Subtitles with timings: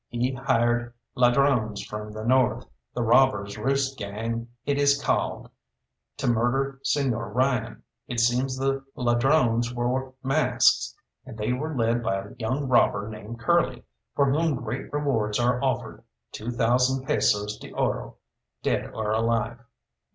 [0.07, 2.65] He hired ladrones from the north,
[2.95, 5.47] the Robbers' Roost Gang it is called,
[6.17, 7.83] to murder Señor Ryan.
[8.07, 13.41] It seems the ladrones wore masks, and they were led by a young robber named
[13.41, 13.83] Curly,
[14.15, 18.15] for whom great rewards are offered two thousand pesos d'oro,
[18.63, 19.59] dead or alive."